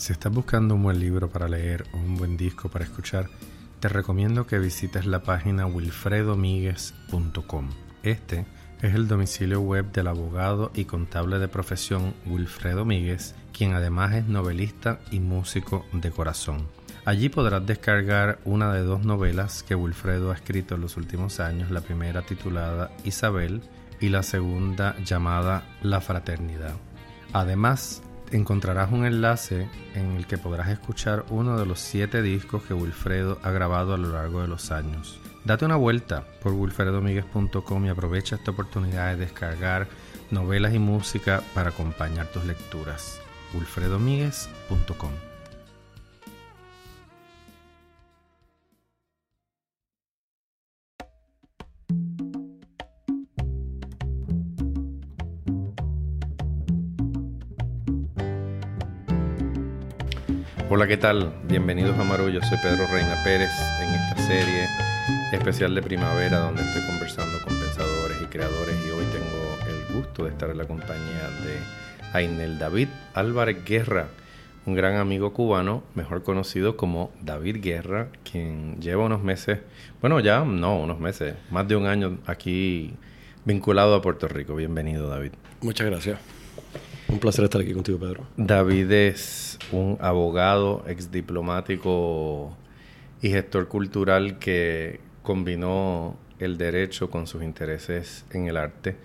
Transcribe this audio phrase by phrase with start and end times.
[0.00, 3.28] Si estás buscando un buen libro para leer o un buen disco para escuchar,
[3.80, 7.68] te recomiendo que visites la página wilfredomiguez.com.
[8.02, 8.46] Este
[8.80, 14.26] es el domicilio web del abogado y contable de profesión Wilfredo Míguez, quien además es
[14.26, 16.66] novelista y músico de corazón.
[17.04, 21.70] Allí podrás descargar una de dos novelas que Wilfredo ha escrito en los últimos años,
[21.70, 23.60] la primera titulada Isabel
[24.00, 26.76] y la segunda llamada La Fraternidad.
[27.34, 28.02] Además,
[28.32, 33.38] encontrarás un enlace en el que podrás escuchar uno de los siete discos que Wilfredo
[33.42, 35.18] ha grabado a lo largo de los años.
[35.44, 39.88] Date una vuelta por wilfredomiguez.com y aprovecha esta oportunidad de descargar
[40.30, 43.20] novelas y música para acompañar tus lecturas.
[43.54, 45.29] wilfredomiguez.com
[60.72, 61.32] Hola, ¿qué tal?
[61.48, 62.40] Bienvenidos a Marullo.
[62.44, 63.50] Soy Pedro Reina Pérez
[63.82, 64.68] en esta serie
[65.32, 70.22] especial de primavera donde estoy conversando con pensadores y creadores y hoy tengo el gusto
[70.22, 71.58] de estar en la compañía de
[72.12, 74.06] Ainel David Álvarez Guerra,
[74.64, 79.58] un gran amigo cubano, mejor conocido como David Guerra, quien lleva unos meses,
[80.00, 82.94] bueno ya no, unos meses, más de un año aquí
[83.44, 84.54] vinculado a Puerto Rico.
[84.54, 85.32] Bienvenido David.
[85.62, 86.39] Muchas gracias.
[87.10, 88.24] Un placer estar aquí contigo, Pedro.
[88.36, 92.56] David es un abogado, ex diplomático
[93.20, 98.96] y gestor cultural que combinó el derecho con sus intereses en el arte.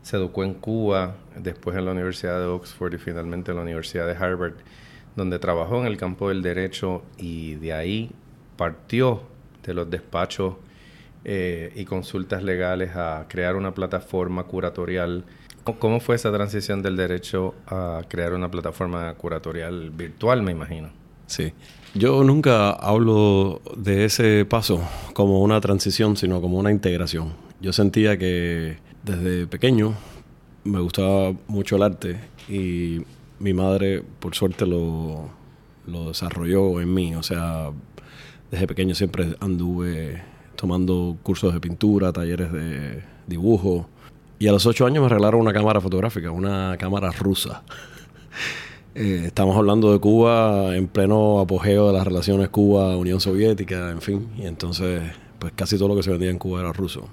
[0.00, 4.06] Se educó en Cuba, después en la Universidad de Oxford y finalmente en la Universidad
[4.06, 4.54] de Harvard,
[5.14, 8.10] donde trabajó en el campo del derecho y de ahí
[8.56, 9.22] partió
[9.62, 10.54] de los despachos
[11.24, 15.26] eh, y consultas legales a crear una plataforma curatorial
[15.64, 20.88] ¿Cómo fue esa transición del derecho a crear una plataforma curatorial virtual, me imagino?
[21.26, 21.52] Sí.
[21.94, 24.80] Yo nunca hablo de ese paso
[25.12, 27.34] como una transición, sino como una integración.
[27.60, 29.94] Yo sentía que desde pequeño
[30.64, 32.16] me gustaba mucho el arte
[32.48, 33.02] y
[33.38, 35.30] mi madre, por suerte, lo,
[35.86, 37.14] desarrolló en mí.
[37.16, 37.70] O sea,
[38.50, 40.22] desde pequeño siempre anduve
[40.56, 43.88] tomando cursos de pintura, talleres de dibujo
[44.40, 47.62] y a los ocho años me regalaron una cámara fotográfica, una cámara rusa.
[48.92, 54.28] Eh, estamos hablando de Cuba en pleno apogeo de las relaciones Cuba-Unión Soviética, en fin.
[54.36, 55.00] Y entonces,
[55.38, 57.08] pues casi todo lo que se vendía en Cuba era ruso.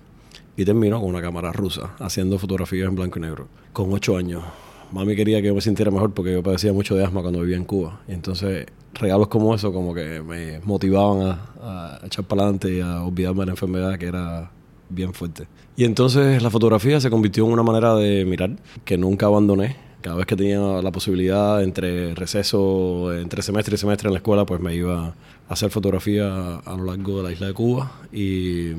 [0.57, 4.43] Y terminó con una cámara rusa, haciendo fotografías en blanco y negro, con ocho años.
[4.91, 7.57] Mami quería que yo me sintiera mejor porque yo padecía mucho de asma cuando vivía
[7.57, 8.01] en Cuba.
[8.07, 8.65] Y entonces,
[8.95, 11.27] regalos como eso, como que me motivaban
[11.61, 14.49] a, a echar para adelante y a olvidarme de la enfermedad que era
[14.89, 15.47] bien fuerte.
[15.75, 18.51] Y entonces la fotografía se convirtió en una manera de mirar
[18.83, 19.75] que nunca abandoné.
[20.01, 24.45] Cada vez que tenía la posibilidad entre receso, entre semestre y semestre en la escuela,
[24.45, 25.13] pues me iba a
[25.49, 27.91] hacer fotografía a lo largo de la isla de Cuba.
[28.11, 28.71] Y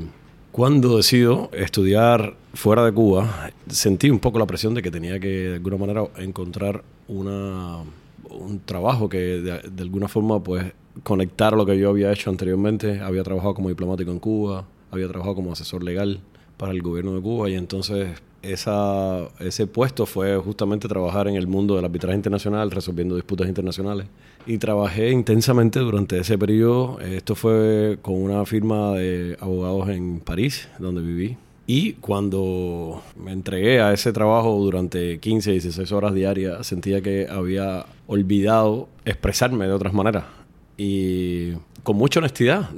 [0.53, 5.29] cuando decido estudiar fuera de Cuba, sentí un poco la presión de que tenía que
[5.29, 7.79] de alguna manera encontrar una,
[8.31, 13.01] un trabajo que de, de alguna forma pues conectar lo que yo había hecho anteriormente.
[13.01, 16.21] Había trabajado como diplomático en Cuba, había trabajado como asesor legal
[16.57, 21.47] para el gobierno de Cuba y entonces esa, ese puesto fue justamente trabajar en el
[21.47, 24.07] mundo del arbitraje internacional, resolviendo disputas internacionales.
[24.47, 27.01] Y trabajé intensamente durante ese periodo.
[27.01, 31.37] Esto fue con una firma de abogados en París, donde viví.
[31.67, 37.85] Y cuando me entregué a ese trabajo durante 15, 16 horas diarias, sentía que había
[38.07, 40.38] olvidado expresarme de otras maneras.
[40.81, 42.71] Y con mucha honestidad,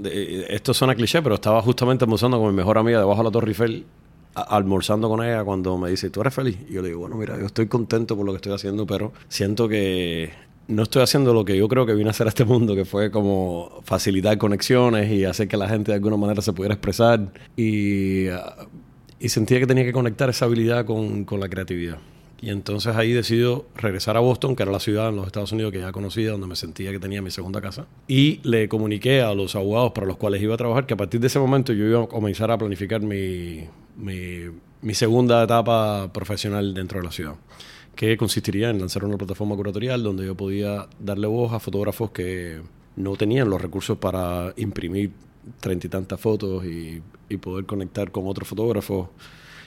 [0.49, 3.49] esto suena cliché, pero estaba justamente almorzando con mi mejor amiga debajo de la Torre
[3.49, 3.85] Eiffel,
[4.35, 6.57] almorzando con ella cuando me dice, ¿tú eres feliz?
[6.71, 9.13] Y yo le digo, bueno, mira, yo estoy contento por lo que estoy haciendo, pero
[9.29, 10.31] siento que
[10.69, 12.87] no estoy haciendo lo que yo creo que vine a hacer a este mundo, que
[12.87, 17.33] fue como facilitar conexiones y hacer que la gente de alguna manera se pudiera expresar.
[17.57, 18.29] Y,
[19.19, 21.99] y sentía que tenía que conectar esa habilidad con, con la creatividad.
[22.43, 25.73] Y entonces ahí decido regresar a Boston, que era la ciudad en los Estados Unidos
[25.73, 27.87] que ya conocía, donde me sentía que tenía mi segunda casa.
[28.09, 31.21] Y le comuniqué a los abogados para los cuales iba a trabajar que a partir
[31.21, 33.65] de ese momento yo iba a comenzar a planificar mi,
[33.97, 34.47] mi,
[34.81, 37.35] mi segunda etapa profesional dentro de la ciudad
[37.95, 42.63] que consistiría en lanzar una plataforma curatorial donde yo podía darle voz a fotógrafos que
[42.97, 45.13] no tenían los recursos para imprimir
[45.61, 49.09] treinta y tantas fotos y, y, poder conectar con otros fotógrafos.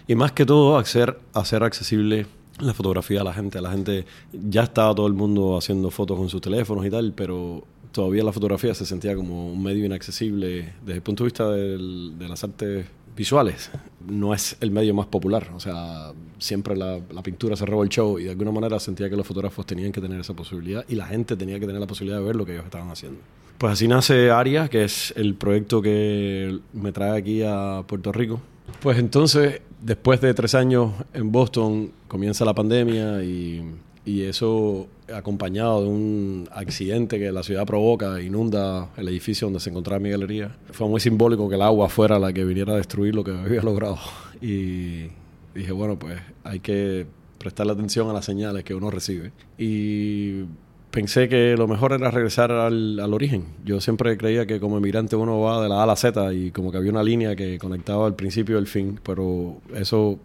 [0.07, 2.25] Y más que todo, hacer, hacer accesible
[2.59, 3.61] la fotografía a la gente.
[3.61, 7.63] La gente ya estaba todo el mundo haciendo fotos con sus teléfonos y tal, pero
[7.91, 12.27] todavía la fotografía se sentía como un medio inaccesible desde el punto de vista de
[12.27, 12.85] las artes
[13.15, 13.69] visuales,
[14.07, 15.51] no es el medio más popular.
[15.55, 19.15] O sea, siempre la, pintura se robó el show y de alguna manera sentía que
[19.15, 22.19] los fotógrafos tenían que tener esa posibilidad y la gente tenía que tener la posibilidad
[22.19, 23.19] de ver lo que ellos estaban haciendo.
[23.57, 28.41] Pues así nace Aria, que es el proyecto que me trae aquí a Puerto Rico.
[28.81, 35.87] Pues entonces, después de tres años en Boston, comienza la pandemia y, eso acompañado de
[35.87, 40.57] un accidente que la ciudad provoca, inunda el edificio donde se encontraba mi galería.
[40.71, 43.61] Fue muy simbólico que el agua fuera la que viniera a destruir lo que había
[43.63, 43.99] logrado.
[44.41, 45.07] Y
[45.55, 47.07] dije, bueno, pues hay que
[47.37, 49.31] prestarle atención a las señales que uno recibe.
[49.57, 50.43] Y
[50.93, 53.45] pensé que lo mejor era regresar al, al, origen.
[53.65, 56.51] Yo siempre creía que como emigrante uno va de la A a la Z y
[56.51, 60.19] como que había una línea que conectaba el principio y el fin, pero eso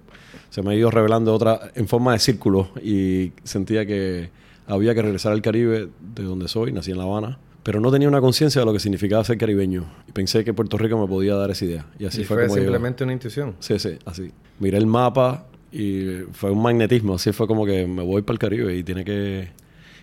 [0.50, 4.28] se me ha ido revelando otra en forma de círculo y sentía que
[4.66, 8.06] había que regresar al Caribe, de donde soy, nací en La Habana, pero no tenía
[8.06, 9.86] una conciencia de lo que significaba ser caribeño.
[10.06, 11.86] Y pensé que Puerto Rico me podía dar esa idea.
[11.98, 13.56] Y así fue, fue simplemente una intuición.
[13.60, 14.30] Sí, sí, así.
[14.58, 17.14] Miré el mapa y fue un magnetismo.
[17.14, 19.48] Así fue como que me voy para el Caribe y tiene que...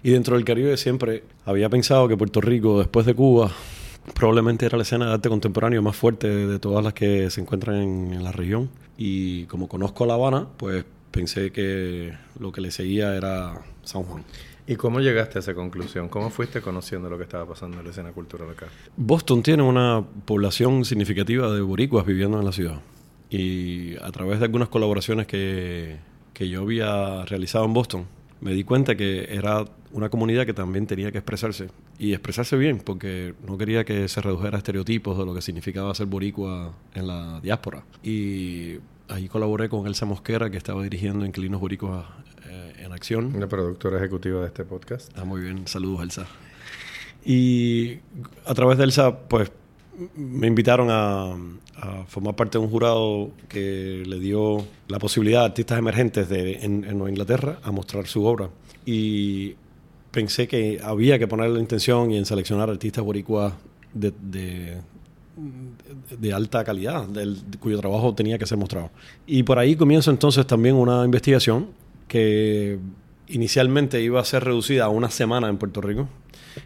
[0.06, 3.50] Y dentro del Caribe siempre había pensado que Puerto Rico, después de Cuba,
[4.14, 7.78] probablemente era la escena de arte contemporáneo más fuerte de todas las que se encuentran
[7.78, 8.70] en, en la región.
[9.00, 14.24] Y como conozco La Habana, pues pensé que lo que le seguía era San Juan.
[14.68, 16.08] ¿Y cómo llegaste a esa conclusión?
[16.08, 18.68] ¿Cómo fuiste conociendo lo que estaba pasando en la escena cultural acá?
[18.96, 22.80] Boston tiene una población significativa de boricuas viviendo en la ciudad.
[23.32, 25.98] Y a través de algunas colaboraciones que,
[26.32, 28.06] que yo había realizado en Boston,
[28.42, 31.70] me di cuenta que era una comunidad que también tenía que expresarse.
[31.98, 35.96] Y expresarse bien, porque no quería que se redujera a estereotipos de lo que significaba
[35.96, 37.84] ser boricua en la diáspora.
[38.04, 38.76] Y
[39.08, 42.06] ahí colaboré con Elsa Mosquera, que estaba dirigiendo Inquilinos Boricuas
[42.78, 43.36] en acción.
[43.36, 45.08] Una productora ejecutiva de este podcast.
[45.08, 45.66] Está muy bien.
[45.66, 46.28] Saludos, Elsa.
[47.24, 48.00] Y
[48.46, 49.52] a través de Elsa, pues
[50.16, 51.36] me invitaron a,
[52.08, 56.82] formar parte de un jurado que le dio la posibilidad a artistas emergentes de, en,
[56.82, 58.50] Nueva Inglaterra a mostrar su obra.
[58.86, 59.56] Y
[60.16, 63.54] pensé que había que poner la intención y en seleccionar artistas boricuas
[63.94, 64.14] de,
[66.18, 68.92] de, alta calidad, del, cuyo trabajo tenía que ser mostrado.
[69.28, 71.68] Y por ahí comienzo entonces también una investigación
[72.08, 72.80] que
[73.28, 76.08] inicialmente iba a ser reducida a una semana en Puerto Rico,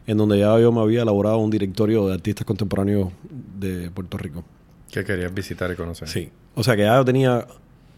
[0.05, 3.09] en donde ya yo me había elaborado un directorio de artistas contemporáneos
[3.59, 4.43] de Puerto Rico.
[4.91, 6.07] Que querías visitar y conocer.
[6.07, 6.29] Sí.
[6.53, 7.47] O sea que ya yo tenía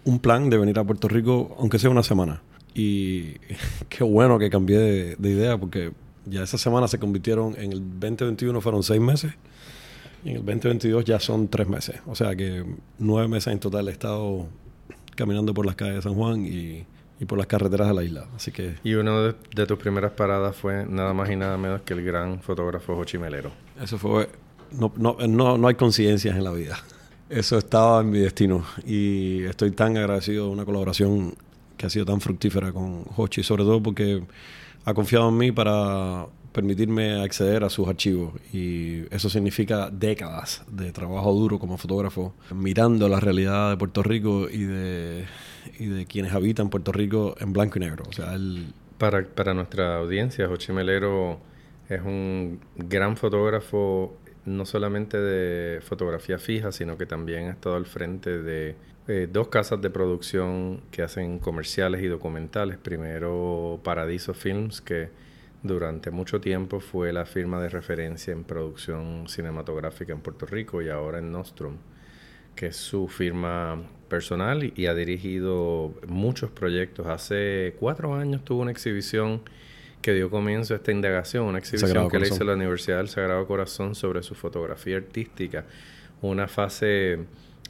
[0.06, 2.42] un plan de venir a Puerto Rico, aunque sea una semana.
[2.74, 3.34] Y
[3.90, 5.92] qué bueno que cambié de, de idea, porque
[6.26, 9.34] ya esa semana se convirtieron en el 2021 fueron seis meses
[10.24, 12.00] y en el 2022 ya son tres meses.
[12.06, 12.64] O sea que
[13.00, 14.48] nueve meses en total he estado
[15.16, 16.86] caminando por las calles de San Juan y
[17.22, 18.26] y por las carreteras de la isla.
[18.36, 18.78] Así que...
[18.84, 22.42] Y una de, tus primeras paradas fue nada más y nada menos que el gran
[22.42, 23.52] fotógrafo Jochimelero.
[23.80, 24.28] Eso fue...
[24.72, 26.80] No, no, no, no hay coincidencias en la vida.
[27.30, 28.66] Eso estaba en mi destino.
[28.88, 31.36] Y estoy tan agradecido de una colaboración
[31.82, 34.24] que ha sido tan fructífera con Hochi, sobre todo porque
[34.86, 40.92] ha confiado en mí para permitirme acceder a sus archivos y eso significa décadas de
[40.92, 45.26] trabajo duro como fotógrafo mirando la realidad de Puerto Rico y de,
[45.80, 48.04] y de quienes habitan Puerto Rico en blanco y negro.
[48.08, 48.38] O sea,
[49.00, 51.40] para, para nuestra audiencia, Jochi Melero
[51.90, 57.86] es un gran fotógrafo no solamente de fotografía fija, sino que también ha estado al
[57.86, 58.76] frente de
[59.08, 62.78] eh, dos casas de producción que hacen comerciales y documentales.
[62.78, 65.10] Primero Paradiso Films, que
[65.64, 70.90] durante mucho tiempo fue la firma de referencia en producción cinematográfica en Puerto Rico y
[70.90, 71.76] ahora en Nostrum,
[72.56, 77.08] que es su firma personal y, ha dirigido muchos proyectos.
[77.08, 79.42] Hace cuatro años tuvo una exhibición
[80.02, 83.46] que dio comienzo a esta indagación, una exhibición que le hizo la Universidad del Sagrado
[83.48, 85.66] Corazón sobre su fotografía artística,
[86.22, 87.20] una fase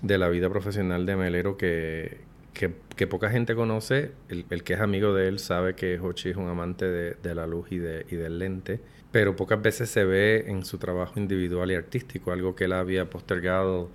[0.02, 2.20] de la vida profesional de Melero que,
[2.54, 6.50] que, poca gente conoce, el, que es amigo de él sabe que Hochi es un
[6.50, 8.80] amante de, la luz y, de, y del lente,
[9.12, 13.10] pero pocas veces se ve en su trabajo individual y artístico, algo que él había
[13.10, 13.90] postergado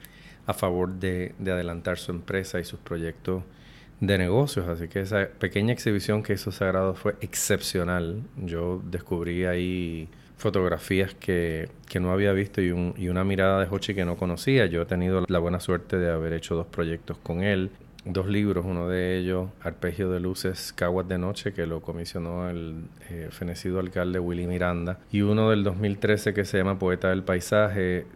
[0.46, 3.42] a favor de, de adelantar su empresa y sus proyectos
[4.00, 4.68] de negocios.
[4.68, 8.22] Así que esa pequeña exhibición que hizo Sagrado fue excepcional.
[8.36, 13.68] Yo descubrí ahí fotografías que, que no había visto y, un, y, una mirada de
[13.70, 14.66] Hochi que no conocía.
[14.66, 17.70] Yo he tenido la buena suerte de haber hecho dos proyectos con él
[18.06, 22.84] dos libros, uno de ellos, Arpegio de Luces, Caguas de Noche, que lo comisionó el
[23.10, 28.06] eh, fenecido alcalde Willy Miranda, y uno del 2013 que se llama Poeta del Paisaje,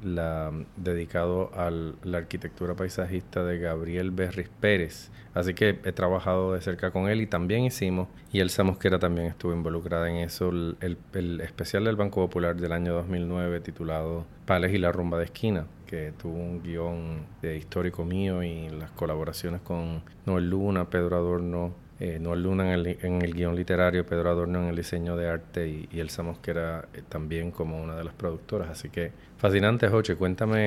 [0.76, 5.10] dedicado a la arquitectura paisajista de Gabriel Berris Pérez.
[5.32, 9.28] Así que he trabajado de cerca con él y también hicimos, y Elsa Mosquera también
[9.28, 14.72] estuvo involucrada en eso, el, el especial del Banco Popular del año 2009 titulado Pales
[14.72, 19.60] y la rumba de esquina, que tuvo un guion de histórico mío y las colaboraciones
[19.60, 24.30] con Noel Luna, Pedro Adorno, eh, Noel Luna en el, en el, guion literario, Pedro
[24.30, 28.04] Adorno en el diseño de arte y, y Elsa Mosquera eh, también como una de
[28.04, 28.70] las productoras.
[28.70, 30.14] Así que fascinante, Hochi.
[30.14, 30.58] Cuéntame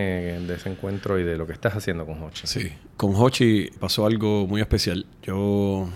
[0.42, 2.46] de ese encuentro y de lo que estás haciendo con Hochi.
[2.46, 5.06] Sí, con Hochi pasó algo muy especial.
[5.22, 5.88] Yo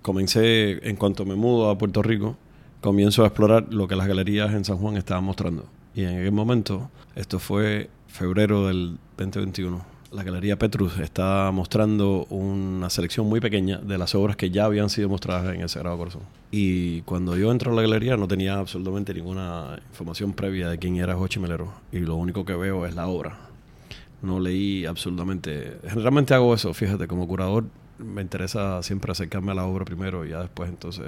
[0.00, 2.38] comencé, en cuanto me mudo a Puerto Rico,
[2.80, 5.66] comienzo a explorar lo que las galerías en San Juan estaban mostrando.
[5.94, 12.90] Y en aquel momento, esto fue febrero del 2021, la Galería Petrus está mostrando una
[12.90, 16.22] selección muy pequeña de las obras que ya habían sido mostradas en el Sagrado Corazón.
[16.50, 20.96] Y cuando yo entro a la galería no tenía absolutamente ninguna información previa de quién
[20.96, 21.72] era Jochi Melero.
[21.90, 23.38] Y lo único que veo es la obra.
[24.20, 25.78] No leí absolutamente...
[25.88, 27.64] Generalmente hago eso, fíjate, como curador
[27.98, 31.06] me interesa siempre acercarme a la obra primero y ya después entonces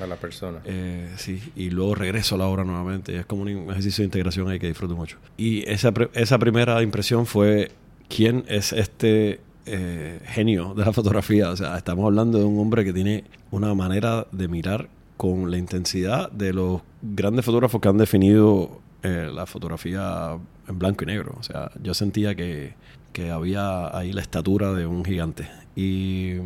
[0.00, 0.60] a la persona.
[0.64, 3.16] Eh, sí, y luego regreso a la obra nuevamente.
[3.16, 5.18] Es como un ejercicio de integración ahí que disfruto mucho.
[5.36, 7.72] Y esa, esa primera impresión fue
[8.08, 11.50] quién es este eh, genio de la fotografía.
[11.50, 15.58] O sea, estamos hablando de un hombre que tiene una manera de mirar con la
[15.58, 21.36] intensidad de los grandes fotógrafos que han definido eh, la fotografía en blanco y negro.
[21.38, 22.74] O sea, yo sentía que,
[23.12, 25.48] que había ahí la estatura de un gigante.
[25.76, 26.36] Y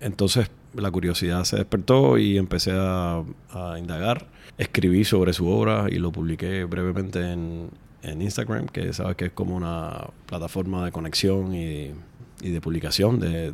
[0.00, 3.24] entonces la curiosidad se despertó y empecé a,
[3.78, 4.26] indagar.
[4.58, 7.70] Escribí sobre su obra y lo publiqué brevemente en,
[8.02, 11.90] Instagram, que sabes que es como una plataforma de conexión y,
[12.40, 13.52] de publicación de,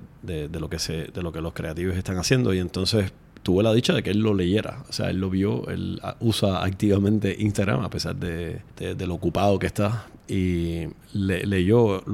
[0.53, 2.53] lo que se, de lo que los creativos están haciendo.
[2.53, 4.85] Y entonces tuve la dicha de que él lo leyera.
[4.91, 9.67] O sea, él lo vio, él usa activamente Instagram a pesar de, lo ocupado que
[9.67, 10.07] está.
[10.29, 12.05] Y leyó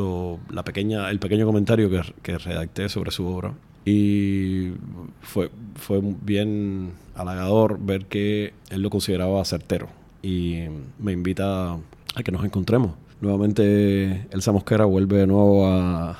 [0.50, 1.90] la pequeña, el pequeño comentario
[2.22, 3.54] que redacté sobre su obra
[3.88, 4.74] y
[5.22, 9.88] fue, fue bien halagador ver que él lo consideraba certero.
[10.22, 10.64] Y
[10.98, 12.92] me invita a que nos encontremos.
[13.22, 16.18] Nuevamente Elsa Mosquera vuelve de nuevo a...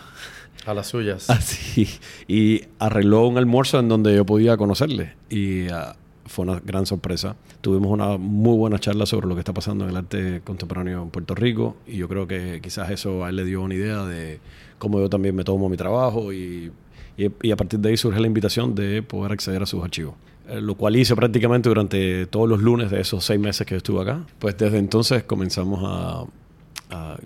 [0.64, 1.28] A las suyas.
[1.30, 1.86] Así.
[2.26, 5.12] Y arregló un almuerzo en donde yo podía conocerle.
[5.28, 5.94] Y ah,
[6.24, 7.36] fue una gran sorpresa.
[7.60, 11.10] Tuvimos una muy buena charla sobre lo que está pasando en el arte contemporáneo en
[11.10, 11.76] Puerto Rico.
[11.86, 14.40] Y yo creo que quizás eso a él le dio una idea de
[14.78, 16.72] cómo yo también me tomo mi trabajo y
[17.18, 20.14] y, a partir de ahí surge la invitación de poder acceder a sus archivos.
[20.48, 24.02] Eh, lo cual hice prácticamente durante todos los lunes de esos seis meses que estuve
[24.02, 24.24] acá.
[24.38, 26.24] Pues desde entonces comenzamos a...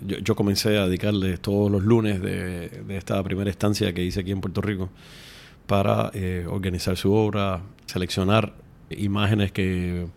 [0.05, 4.41] yo, comencé a dedicarle todos los lunes de, esta primera estancia que hice aquí en
[4.41, 4.89] Puerto Rico
[5.67, 8.53] para eh, organizar su obra, seleccionar
[8.89, 10.07] imágenes que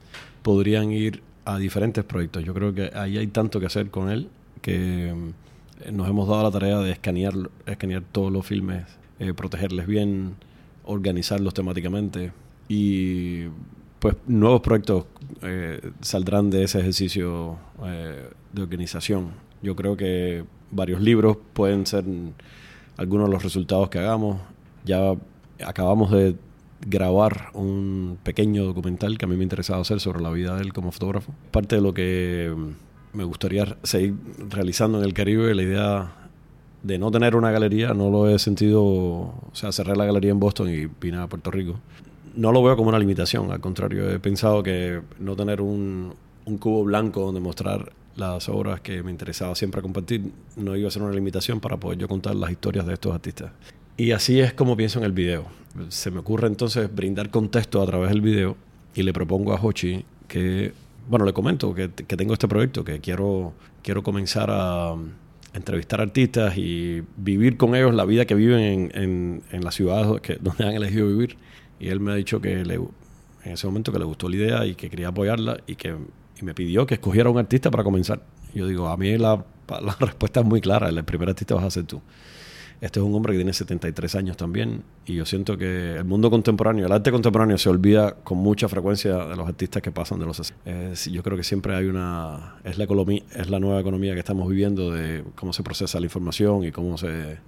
[0.43, 2.45] podrían ir a diferentes proyectos.
[2.45, 4.29] Yo creo que ahí hay tanto que hacer con él
[4.63, 7.35] que mm, nos hemos dado la tarea de escanear,
[7.67, 8.85] escanear todos los filmes
[9.19, 10.37] eh, protegerles bien,
[10.85, 12.33] organizarlos temáticamente
[12.69, 13.45] y
[13.99, 15.07] pues nuevos proyectos
[15.43, 19.31] eh, saldrán de ese ejercicio eh, de organización.
[19.63, 22.05] Yo creo que varios libros pueden ser
[22.97, 24.41] algunos de los resultados que hagamos.
[24.85, 25.15] Ya
[25.65, 26.37] acabamos de
[26.87, 30.73] grabar un pequeño documental que a mí me interesaba hacer sobre la vida de él
[30.73, 31.35] como fotógrafo.
[31.51, 32.55] Parte de lo que
[33.13, 34.15] me gustaría seguir
[34.51, 36.26] realizando en el Caribe, la idea
[36.83, 40.41] de no tener una galería, no lo he sentido, o sea, cerré la galería en
[40.41, 41.81] Boston y vine a Puerto Rico.
[42.35, 46.15] No lo veo como una limitación, al contrario, he pensado que no tener un,
[46.45, 50.91] un cubo blanco donde mostrar las obras que me interesaba siempre compartir no iba a
[50.91, 53.53] ser una limitación para poder yo contar las historias de estos artistas.
[53.97, 55.45] Y así es como pienso en el video.
[55.89, 58.57] Se me ocurre entonces brindar contexto a través del video
[58.95, 60.73] y le propongo a Hochi que,
[61.09, 63.53] bueno, le comento que, que tengo este proyecto, que quiero,
[63.83, 64.95] quiero comenzar a
[65.57, 70.21] entrevistar artistas y vivir con ellos la vida que viven en, en, en la ciudad
[70.21, 71.37] que, donde han elegido vivir.
[71.79, 74.67] Y él me ha dicho que le, en ese momento que le gustó la idea
[74.67, 75.95] y que quería apoyarla y que
[76.41, 78.23] y me pidió que escogiera un artista para comenzar.
[78.55, 81.71] Yo digo, a mí la, la respuesta es muy clara, el primer artista vas a
[81.71, 82.01] ser tú.
[82.81, 86.31] Este es un hombre que tiene 73 años también y yo siento que el mundo
[86.31, 90.27] contemporáneo, el arte contemporáneo se olvida con mucha frecuencia de los artistas que pasan de
[90.27, 94.13] los eh, yo creo que siempre hay una es la economía, es la nueva economía
[94.13, 97.39] que estamos viviendo de cómo se procesa la información y cómo se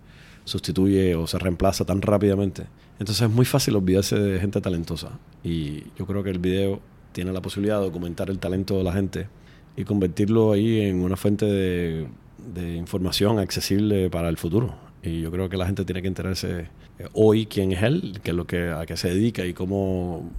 [0.44, 2.64] sustituye o se reemplaza tan rápidamente.
[2.98, 6.80] Entonces es muy fácil olvidarse de gente talentosa y yo creo que el video
[7.12, 9.28] tiene la posibilidad de documentar el talento de la gente
[9.76, 12.08] y convertirlo ahí en una fuente de,
[12.54, 14.87] de información accesible para el futuro.
[15.02, 18.30] Y yo creo que la gente tiene que enterarse eh, hoy quién es él, qué
[18.30, 20.30] es lo que, a qué se dedica y cómo,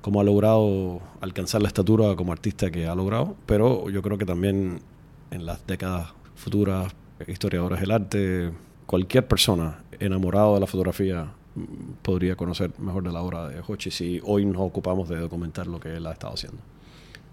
[0.00, 3.36] cómo ha logrado alcanzar la estatura como artista que ha logrado.
[3.46, 4.80] Pero yo creo que también
[5.30, 6.94] en las décadas futuras,
[7.26, 8.52] historiadores del arte,
[8.86, 13.90] cualquier persona enamorado de la fotografía mm, podría conocer mejor de la obra de Hochi
[13.90, 16.58] si hoy nos ocupamos de documentar lo que él ha estado haciendo.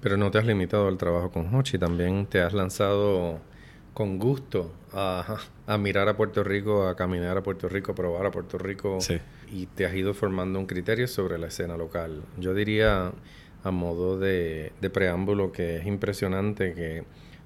[0.01, 3.39] Pero no te has limitado al trabajo con Hochi, también te has lanzado
[3.95, 8.25] con gusto a, a, mirar a Puerto Rico, a caminar a Puerto Rico, a probar
[8.25, 8.99] a Puerto Rico
[9.49, 12.21] y te has ido formando un criterio sobre la escena local.
[12.37, 13.13] Yo diría
[13.63, 17.05] a modo de, de preámbulo que es impresionante que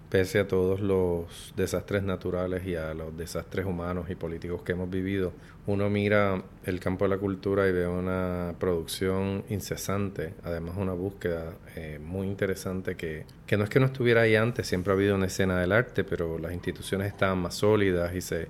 [0.09, 4.89] pese a todos los desastres naturales y a los desastres humanos y políticos que hemos
[4.89, 5.33] vivido,
[5.67, 11.53] uno mira el campo de la cultura y ve una producción incesante, además una búsqueda
[11.75, 15.15] eh, muy interesante que, que no es que no estuviera ahí antes, siempre ha habido
[15.15, 18.47] una escena del arte, pero las instituciones estaban más sólidas y se,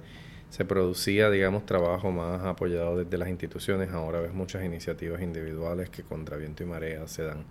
[0.50, 3.92] se producía, digamos, trabajo más apoyado desde las instituciones.
[3.92, 7.44] Ahora ves muchas iniciativas individuales que contra viento y marea se dan.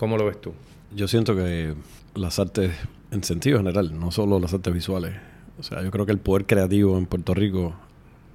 [0.00, 0.54] ¿Cómo lo ves tú?
[0.96, 1.74] Yo siento que
[2.14, 2.72] las artes
[3.10, 5.14] en sentido general, no solo las artes visuales.
[5.58, 7.74] O sea, yo creo que el poder creativo en Puerto Rico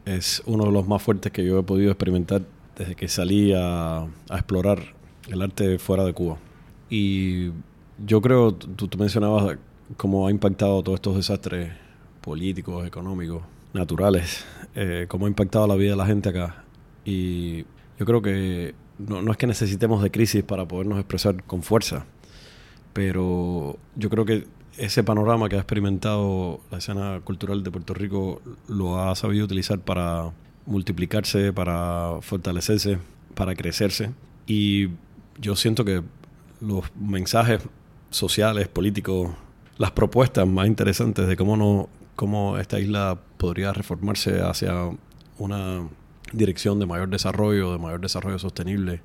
[0.05, 2.43] es uno de los más fuertes que yo he podido experimentar
[2.77, 4.93] desde que salí a, a explorar
[5.27, 6.38] el arte fuera de Cuba.
[6.88, 7.48] Y
[8.05, 9.57] yo creo, tú, tú mencionabas
[9.98, 11.74] cómo ha impactado todos estos desastres
[12.22, 13.41] políticos, económicos,
[13.74, 14.45] naturales,
[14.75, 16.63] eh, cómo ha impactado la vida de la gente acá.
[17.05, 17.63] Y
[17.98, 22.06] yo creo que no, no es que necesitemos de crisis para podernos expresar con fuerza,
[22.94, 24.48] pero yo creo que
[24.78, 29.80] ese panorama que ha experimentado la escena cultural de Puerto Rico lo ha sabido utilizar
[29.80, 30.32] para
[30.66, 32.98] multiplicarse, para fortalecerse,
[33.36, 34.12] para crecerse.
[34.48, 34.90] Y
[35.40, 36.04] yo siento que
[36.60, 37.62] los mensajes
[38.10, 39.32] sociales, políticos,
[39.78, 44.90] las propuestas más interesantes de cómo no cómo esta isla podría reformarse hacia
[45.38, 45.88] una
[46.34, 49.01] dirección de mayor desarrollo, de mayor desarrollo sostenible,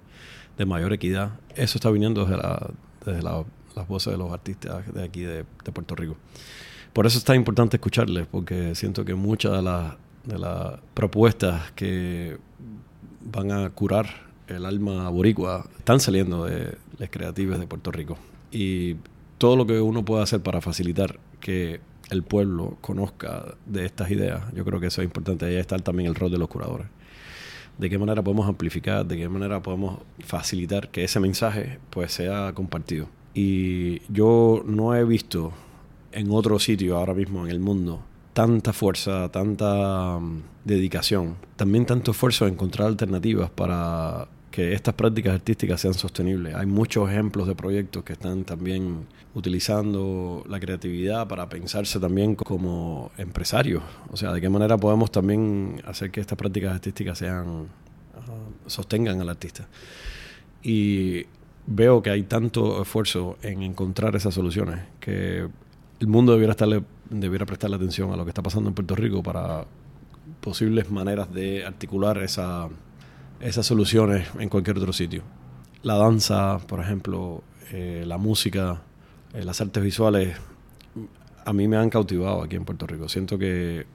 [0.56, 2.70] de mayor equidad, eso está viniendo desde la,
[3.04, 6.16] desde la las voces de los artistas de aquí de, Puerto Rico.
[6.92, 12.38] Por eso está importante escucharles, porque siento que muchas de las de propuestas que
[13.20, 18.18] van a curar el alma boricua están saliendo de las creativas de Puerto Rico.
[18.50, 18.96] Y
[19.38, 24.42] todo lo que uno pueda hacer para facilitar que el pueblo conozca de estas ideas,
[24.52, 25.46] yo creo que eso es importante.
[25.46, 26.88] Ahí está también el rol de los curadores.
[27.80, 32.52] De qué manera podemos amplificar, de qué manera podemos facilitar que ese mensaje pues sea
[32.52, 33.08] compartido.
[33.32, 35.52] Y yo no he visto
[36.12, 38.02] en otro sitio ahora mismo en el mundo
[38.34, 45.34] tanta fuerza, tanta mm, dedicación, también tanto esfuerzo en encontrar alternativas para que estas prácticas
[45.34, 46.54] artísticas sean sostenibles.
[46.54, 53.12] Hay muchos ejemplos de proyectos que están también utilizando la creatividad para pensarse también como
[53.16, 53.82] empresarios.
[54.10, 57.68] O sea, de qué manera podemos también hacer que estas prácticas artísticas sean
[58.16, 59.68] ah, sostengan al artista.
[60.62, 61.26] Y
[61.66, 65.46] veo que hay tanto esfuerzo en encontrar esas soluciones que
[66.00, 69.22] el mundo debiera, estarle, debiera prestarle atención a lo que está pasando en Puerto Rico
[69.22, 69.64] para
[70.40, 72.68] posibles maneras de articular esa,
[73.40, 75.22] esas soluciones en cualquier otro sitio.
[75.82, 78.82] La danza, por ejemplo, eh, la música,
[79.32, 80.36] eh, las artes visuales,
[81.44, 83.08] a mí me han cautivado aquí en Puerto Rico.
[83.08, 83.86] Siento que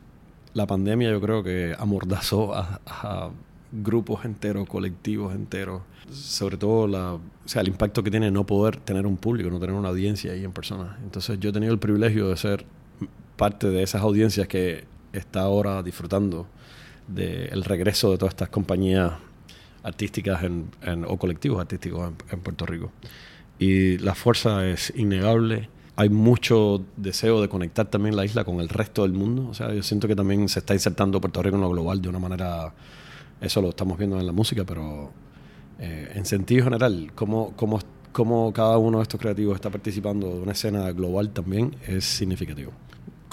[0.54, 3.32] la pandemia yo creo que amordazó a
[3.72, 5.82] grupos enteros, colectivos enteros,
[6.12, 9.60] sobre todo la, o sea, el impacto que tiene no poder tener un público, no
[9.60, 10.98] tener una audiencia ahí en persona.
[11.04, 12.66] Entonces yo he tenido el privilegio de ser
[13.36, 16.48] parte de esas audiencias que está ahora disfrutando
[17.08, 19.14] del regreso de todas estas compañías
[19.86, 20.42] artísticas
[21.08, 22.92] o colectivos artísticos en, Puerto Rico.
[23.58, 25.70] Y la fuerza es innegable.
[25.96, 29.48] Hay mucho deseo de conectar también la isla con el resto del mundo.
[29.50, 32.10] O sea, yo siento que también se está insertando Puerto Rico en lo global de
[32.10, 32.74] una manera
[33.42, 35.12] eso lo estamos viendo en la música, pero
[35.80, 37.80] eh, en sentido general, cómo, cómo,
[38.12, 42.72] cómo cada uno de estos creativos está participando de una escena global también es significativo.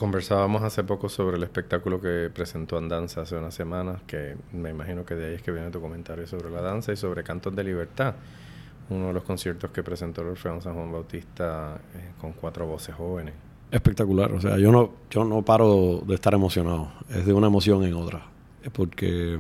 [0.03, 5.05] Conversábamos hace poco sobre el espectáculo que presentó Andanza hace unas semanas, que me imagino
[5.05, 7.63] que de ahí es que viene tu comentario sobre la danza y sobre Cantos de
[7.63, 8.17] Libertad,
[8.91, 12.97] uno de los conciertos que presentó el Orfeón San Juan Bautista eh, con cuatro voces
[12.97, 13.35] jóvenes.
[13.71, 17.85] Espectacular, o sea, yo no, yo no paro de estar emocionado, es de una emoción
[17.85, 18.27] en otra,
[18.73, 19.39] porque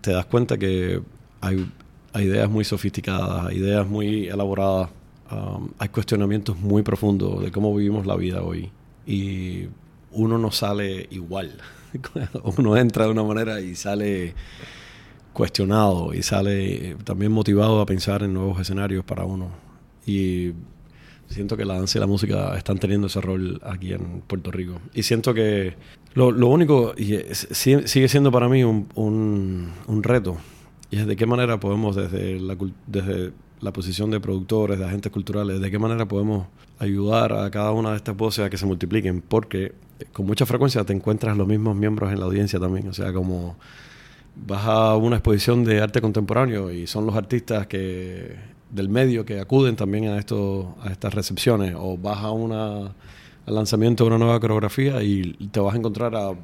[0.00, 1.02] te das cuenta que
[1.40, 1.72] hay,
[2.14, 4.90] ideas muy sofisticadas, ideas muy elaboradas,
[5.32, 8.70] um, hay cuestionamientos muy profundos de cómo vivimos la vida hoy.
[9.04, 9.68] Y
[10.12, 11.58] uno no sale igual.
[12.56, 14.34] uno entra de una manera y sale
[15.32, 19.50] cuestionado y sale también motivado a pensar en nuevos escenarios para uno.
[20.06, 20.52] Y
[21.28, 24.80] siento que la danza y la música están teniendo ese rol aquí en Puerto Rico.
[24.94, 25.74] Y siento que
[26.14, 30.38] lo, lo único, y sigue siendo para mí un, un, reto,
[30.90, 35.10] y es de qué manera podemos desde la, desde la posición de productores, de agentes
[35.12, 36.46] culturales, de qué manera podemos
[36.78, 39.72] ayudar a cada una de estas voces a que se multipliquen, porque
[40.12, 43.56] con mucha frecuencia te encuentras los mismos miembros en la audiencia también, o sea, como
[44.46, 48.36] vas a una exposición de arte contemporáneo y son los artistas que
[48.70, 52.94] del medio que acuden también a esto a estas recepciones o vas a una
[53.46, 56.34] al lanzamiento de una nueva coreografía y te vas a encontrar a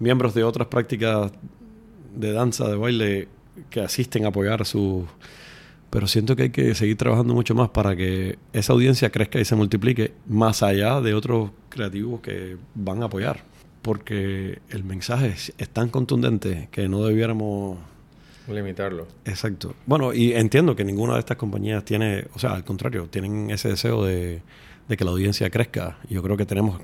[0.00, 1.30] miembros de otras prácticas
[2.14, 3.28] de danza, de baile,
[3.68, 5.06] que asisten a apoyar a su...
[5.90, 9.44] Pero siento que hay que seguir trabajando mucho más para que esa audiencia crezca y
[9.44, 13.42] se multiplique más allá de otros creativos que van a apoyar.
[13.82, 17.78] Porque el mensaje es, tan contundente que no debiéramos
[18.48, 19.06] limitarlo.
[19.24, 19.74] Exacto.
[19.86, 23.68] Bueno, y entiendo que ninguna de estas compañías tiene, o sea, al contrario, tienen ese
[23.68, 24.42] deseo de,
[24.88, 25.98] de que la audiencia crezca.
[26.08, 26.80] Yo creo que tenemos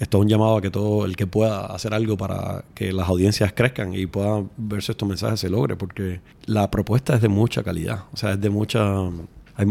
[0.00, 3.06] esto es un llamado a que todo el que pueda hacer algo para que las
[3.06, 7.62] audiencias crezcan y puedan verse estos mensajes se logre, porque la propuesta es de mucha
[7.62, 8.82] calidad, o sea, es de mucha...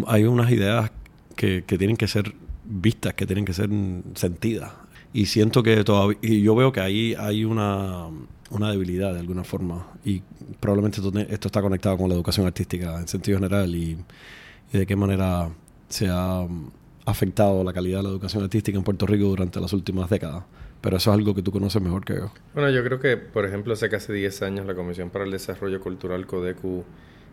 [0.06, 0.92] Hay, unas ideas
[1.36, 3.72] que, tienen que ser vistas, que tienen que ser
[4.14, 4.72] sentidas.
[5.14, 6.20] Y siento que todavía...
[6.22, 8.06] Y yo veo que ahí hay una,
[8.52, 9.88] una debilidad de alguna forma.
[10.06, 10.22] Y
[10.60, 11.02] probablemente
[11.34, 13.98] esto, está conectado con la educación artística en sentido general y,
[14.72, 15.50] y de qué manera
[15.88, 16.46] se ha
[17.10, 20.44] afectado la calidad de la educación artística en Puerto Rico durante las últimas décadas.
[20.82, 22.32] Pero eso es algo que tú conoces mejor que yo.
[22.54, 25.82] Bueno, yo creo que, por ejemplo, hace casi 10 años la Comisión para el Desarrollo
[25.82, 26.86] Cultural, CODECU,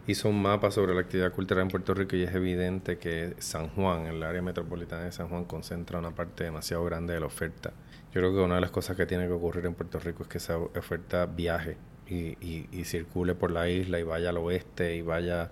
[0.07, 3.69] hizo un mapa sobre la actividad cultural en Puerto Rico y es evidente que San
[3.69, 7.73] Juan, el área metropolitana de San Juan, concentra una parte demasiado grande de la oferta.
[8.13, 10.29] Yo creo que una de las cosas que tiene que ocurrir en Puerto Rico es
[10.29, 11.77] que esa oferta viaje
[12.09, 12.37] y,
[12.71, 15.51] y circule por la isla y vaya al oeste y vaya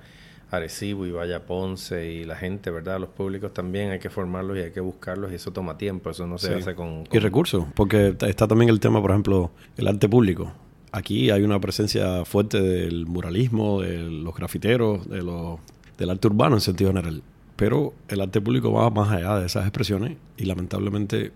[0.57, 3.01] Arecibo y vaya Ponce y la gente, ¿verdad?
[3.01, 6.27] Los públicos también hay que formarlos y hay que buscarlos y eso toma tiempo, eso
[6.27, 10.09] no se hace con, Y recursos, porque está también el tema, por ejemplo, el arte
[10.09, 10.53] público.
[10.93, 15.59] Aquí hay una presencia fuerte del muralismo, de los grafiteros, de los,
[15.99, 17.23] del arte urbano en sentido general.
[17.57, 21.33] Pero el arte público va más allá de esas expresiones y lamentablemente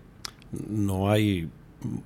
[0.69, 1.49] no hay,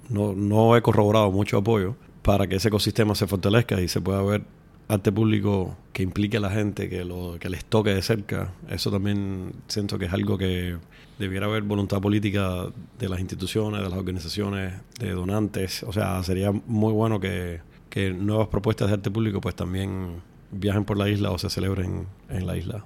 [0.10, 4.22] no, no he corroborado mucho apoyo para que ese ecosistema se fortalezca y se pueda
[4.24, 4.44] ver
[4.88, 8.92] arte público que implique a la gente, que, lo, que les toque de cerca, eso
[8.92, 10.78] también siento que es algo que
[11.20, 12.68] debiera haber voluntad política
[13.00, 15.84] de las instituciones, de las organizaciones, de donantes.
[15.84, 20.86] O sea, sería muy bueno que, que nuevas propuestas de arte público pues también viajen
[20.86, 22.86] por la isla o se celebren en la isla.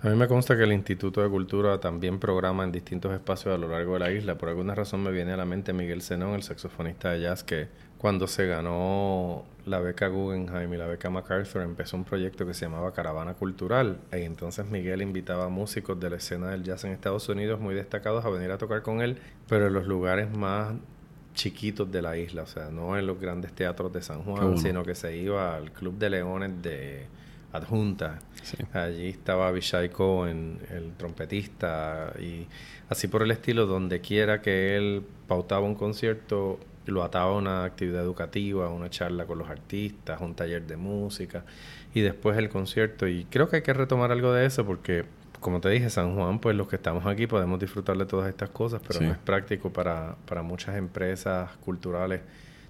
[0.00, 3.58] A mí me consta que el Instituto de Cultura también programa en distintos espacios a
[3.58, 4.38] lo largo de la isla.
[4.38, 7.66] Por alguna razón me viene a la mente Miguel Zenón, el saxofonista de jazz, que
[7.98, 12.64] cuando se ganó la beca Guggenheim y la beca MacArthur, empezó un proyecto que se
[12.64, 13.98] llamaba Caravana Cultural.
[14.12, 17.74] Y entonces Miguel invitaba a músicos de la escena del jazz en Estados Unidos muy
[17.74, 20.74] destacados a venir a tocar con él, pero en los lugares más
[21.34, 24.84] chiquitos de la isla, o sea, no en los grandes teatros de San Juan, sino
[24.84, 27.06] que se iba al Club de Leones de
[27.52, 28.18] adjunta.
[28.72, 32.46] Allí estaba Vishai Cohen, el trompetista, y
[32.88, 36.58] así por el estilo, donde quiera que él pautaba un concierto,
[36.90, 41.44] lo ataba a una actividad educativa, una charla con los artistas, un taller de música,
[41.94, 43.06] y después el concierto.
[43.06, 45.04] Y creo que hay que retomar algo de eso porque,
[45.40, 48.50] como te dije, San Juan, pues los que estamos aquí podemos disfrutar de todas estas
[48.50, 52.20] cosas, pero no es práctico para, para muchas empresas culturales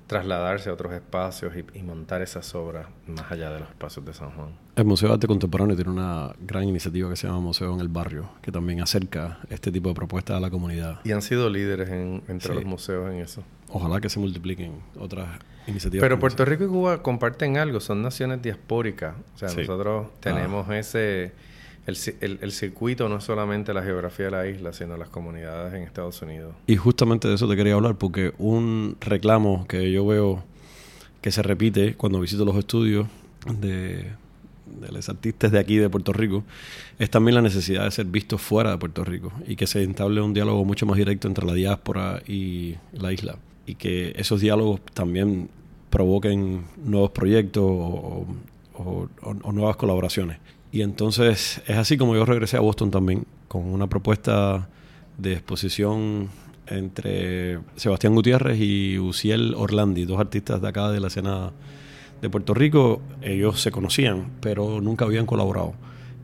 [0.08, 4.30] trasladarse a otros espacios y, montar esas obras más allá de los espacios de San
[4.30, 4.48] Juan.
[4.74, 7.88] El Museo de Arte Contemporáneo tiene una gran iniciativa que se llama Museo en el
[7.88, 11.00] Barrio, que también acerca este tipo de propuestas a la comunidad.
[11.04, 13.44] Y han sido líderes entre los museos en eso.
[13.70, 15.28] Ojalá que se multipliquen otras
[15.66, 16.02] iniciativas.
[16.02, 19.14] Pero Puerto Rico y Cuba comparten algo, son naciones diaspóricas.
[19.34, 20.78] O sea, nosotros tenemos ah.
[20.78, 21.32] ese
[21.88, 26.20] el, circuito no es solamente la geografía de la isla, sino las comunidades en Estados
[26.20, 26.54] Unidos.
[26.66, 30.44] Y justamente de eso te quería hablar, porque un reclamo que yo veo
[31.22, 33.08] que se repite cuando visito los estudios
[33.46, 34.04] de,
[34.66, 36.44] de los artistas de aquí de Puerto Rico
[36.98, 40.22] es también la necesidad de ser vistos fuera de Puerto Rico y que se entablea
[40.22, 43.36] un diálogo mucho más directo entre la diáspora y la isla
[43.68, 45.50] y que esos diálogos también
[45.90, 48.26] provoquen nuevos proyectos o
[49.52, 50.38] nuevas colaboraciones.
[50.72, 54.68] Y entonces es así como yo regresé a Boston también, con una propuesta
[55.16, 56.28] de exposición
[56.66, 61.52] entre Sebastián Gutiérrez y Uciel Orlandi, dos artistas de acá de la escena
[62.20, 63.00] de Puerto Rico.
[63.22, 65.74] Ellos se conocían, pero nunca habían colaborado.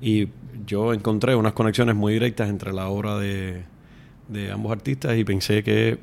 [0.02, 0.28] Y
[0.66, 3.64] yo encontré unas conexiones muy directas entre la obra de,
[4.28, 5.98] de ambos artistas y pensé que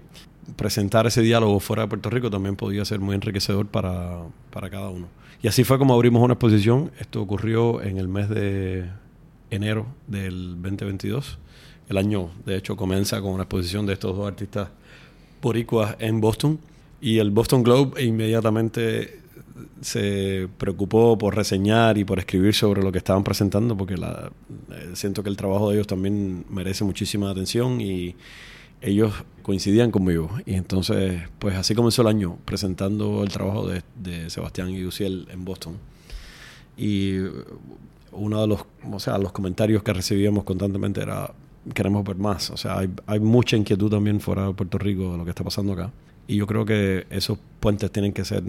[0.56, 4.90] presentar ese diálogo fuera de Puerto Rico también podía ser muy enriquecedor para, para cada
[4.90, 5.08] uno.
[5.44, 6.92] Y así fue como abrimos una exposición.
[7.00, 8.90] Esto ocurrió en el mes de
[9.50, 11.40] enero del 2022.
[11.90, 14.70] El año, de hecho, comienza con una exposición de estos dos artistas
[15.42, 16.60] boricuas en Boston.
[17.02, 19.22] Y el Boston Globe inmediatamente
[19.82, 25.24] se preocupó por reseñar y por escribir sobre lo que estaban presentando, porque eh, siento
[25.24, 28.16] que el trabajo de ellos también merece muchísima atención y
[28.82, 29.14] ellos
[29.44, 30.30] coincidían conmigo.
[30.46, 35.46] Y entonces, pues así comenzó el año, presentando el trabajo de, Sebastián y Luciel en
[35.46, 35.78] Boston.
[36.78, 37.18] Y
[38.12, 41.34] uno de los, o sea, los comentarios que recibíamos constantemente era
[41.74, 42.50] queremos ver más.
[42.50, 45.44] O sea, hay, hay mucha inquietud también fuera de Puerto Rico de lo que está
[45.44, 45.92] pasando acá.
[46.28, 48.44] Y yo creo que esos puentes tienen que ser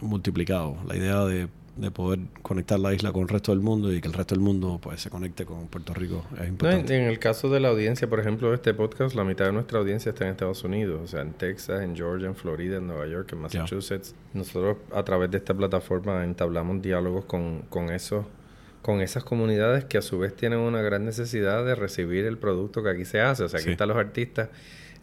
[0.00, 0.76] multiplicados.
[0.86, 4.08] La idea de de poder conectar la isla con el resto del mundo y que
[4.08, 6.96] el resto del mundo pues se conecte con Puerto Rico es importante.
[6.96, 9.78] en, el caso de la audiencia, por ejemplo, de este podcast, la mitad de nuestra
[9.78, 13.06] audiencia está en Estados Unidos, o sea, en Texas, en Georgia, en Florida, en Nueva
[13.06, 14.14] York, en Massachusetts.
[14.34, 18.26] Nosotros a través de esta plataforma entablamos diálogos con, con esos
[18.82, 22.82] con esas comunidades que a su vez tienen una gran necesidad de recibir el producto
[22.82, 23.44] que aquí se hace.
[23.44, 24.48] O sea, aquí están los artistas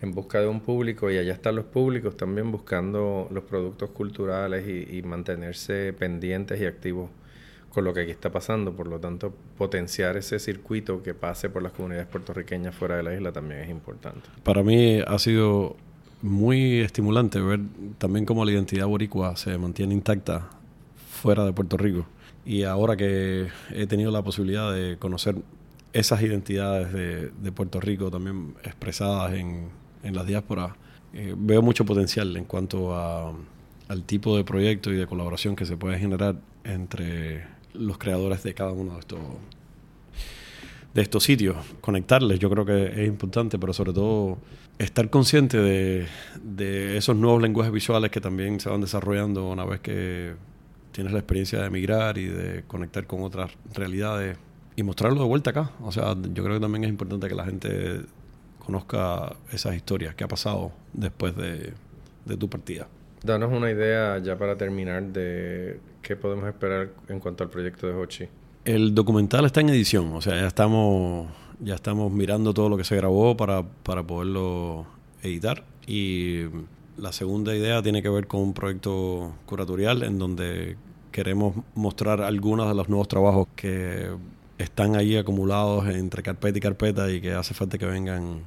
[0.02, 4.66] en busca de un público y allá están los públicos también buscando los productos culturales
[4.68, 7.10] y, mantenerse pendientes y activos
[7.70, 8.74] con lo que aquí está pasando.
[8.74, 13.14] Por lo tanto, potenciar ese circuito que pase por las comunidades puertorriqueñas fuera de la
[13.14, 14.30] isla también es importante.
[14.44, 15.76] Para mí ha sido
[16.22, 17.62] muy estimulante ver
[17.98, 20.50] también cómo la identidad boricua se mantiene intacta
[21.10, 22.06] fuera de Puerto Rico.
[22.46, 25.36] Y ahora que he tenido la posibilidad de conocer
[25.92, 29.70] esas identidades de, de Puerto Rico también expresadas en,
[30.08, 30.72] en las diásporas,
[31.14, 33.34] eh, veo mucho potencial en cuanto a,
[33.88, 38.54] al tipo de proyecto y de colaboración que se puede generar entre los creadores de
[38.54, 39.20] cada uno de estos
[40.94, 44.40] de estos sitios, conectarles, yo creo que es importante, pero sobre todo
[44.80, 46.08] estar consciente de,
[46.42, 50.34] de esos nuevos lenguajes visuales que también se van desarrollando una vez que
[50.92, 54.40] tienes la experiencia de emigrar y de conectar con otras realidades
[54.76, 55.72] y mostrarlo de vuelta acá.
[55.84, 58.02] O sea, yo creo que también es importante que la gente
[58.68, 61.74] conozca esas historias que ha pasado después de,
[62.38, 62.90] tu partida.
[63.24, 67.94] Danos una idea ya para terminar de qué podemos esperar en cuanto al proyecto de
[67.94, 68.28] Hochi.
[68.66, 71.30] El documental está en edición, o sea, ya estamos,
[71.62, 74.86] ya estamos mirando todo lo que se grabó para, para poderlo
[75.24, 75.64] editar.
[75.88, 76.44] Y
[76.98, 80.76] la segunda idea tiene que ver con un proyecto curatorial en donde
[81.14, 84.10] queremos mostrar algunos de los nuevos trabajos que
[84.58, 88.42] están ahí acumulados entre carpeta y carpeta y que hace falta que vengan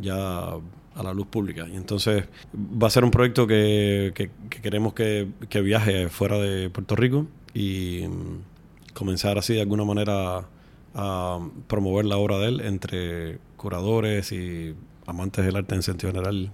[0.00, 0.54] ya
[0.94, 1.66] a la luz pública.
[1.68, 2.24] Y entonces
[2.54, 4.30] va a ser un proyecto que,
[4.62, 5.28] queremos que,
[5.62, 10.46] viaje fuera de Puerto Rico y mm, comenzar así de alguna manera
[10.94, 14.74] a promover la obra de él entre curadores y
[15.06, 16.52] amantes del arte en sentido general,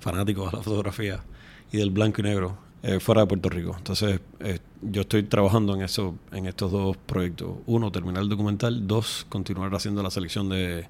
[0.00, 1.20] fanáticos de la fotografía
[1.72, 3.74] y del blanco y negro eh, fuera de Puerto Rico.
[3.76, 7.56] Entonces, eh, yo estoy trabajando en eso, en estos dos proyectos.
[7.66, 8.86] Uno, terminar el documental.
[8.86, 10.86] Dos, continuar haciendo la selección de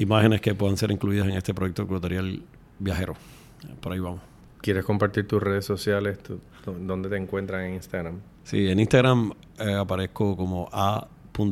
[0.00, 2.42] imágenes que puedan ser incluidas en este proyecto curatorial
[2.78, 3.14] viajero.
[3.80, 4.20] Por ahí vamos.
[4.62, 6.18] ¿Quieres compartir tus redes sociales?
[6.64, 8.16] ¿Dónde te encuentran en Instagram?
[8.44, 11.46] Sí, en Instagram eh, aparezco como a.d.guerra,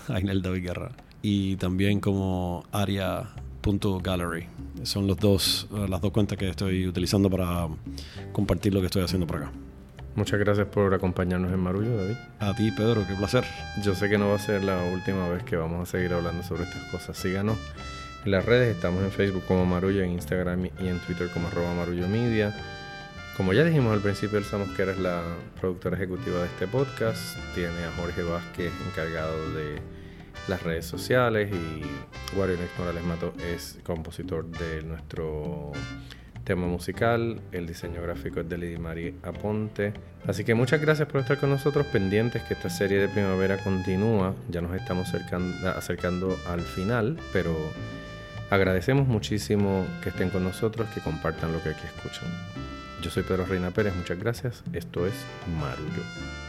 [0.08, 0.92] Ainel David Guerra.
[1.22, 4.46] Y también como aria.gallery.
[4.82, 7.68] Son los dos, las dos cuentas que estoy utilizando para
[8.32, 9.52] compartir lo que estoy haciendo por acá.
[10.16, 12.16] Muchas gracias por acompañarnos en Marullo, David.
[12.38, 13.44] A ti, Pedro, qué placer.
[13.82, 16.44] Yo sé que no va a ser la última vez que vamos a seguir hablando
[16.44, 17.16] sobre estas cosas.
[17.16, 17.58] Síganos
[18.24, 21.74] en las redes, estamos en Facebook como Marullo, en Instagram y en Twitter como arroba
[21.74, 22.54] Marullo Media.
[23.36, 24.44] Como ya dijimos al principio, el
[24.76, 25.20] que eres la
[25.60, 27.36] productora ejecutiva de este podcast.
[27.56, 29.80] Tiene a Jorge Vázquez encargado de
[30.46, 35.72] las redes sociales y Wario Morales Mato es compositor de nuestro
[36.44, 39.92] tema musical, el diseño gráfico es de Lady Mari Aponte.
[40.26, 44.34] Así que muchas gracias por estar con nosotros, pendientes que esta serie de primavera continúa.
[44.50, 47.54] Ya nos estamos acercando, acercando al final, pero
[48.50, 52.28] agradecemos muchísimo que estén con nosotros, que compartan lo que aquí escuchan.
[53.02, 54.62] Yo soy Pedro Reina Pérez, muchas gracias.
[54.72, 55.14] Esto es
[55.60, 56.43] Marullo.